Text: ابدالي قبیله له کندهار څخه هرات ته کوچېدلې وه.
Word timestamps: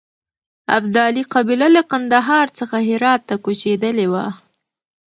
ابدالي 0.77 1.23
قبیله 1.33 1.67
له 1.75 1.81
کندهار 1.91 2.47
څخه 2.59 2.77
هرات 2.89 3.21
ته 3.29 3.35
کوچېدلې 3.45 4.07
وه. 4.13 4.25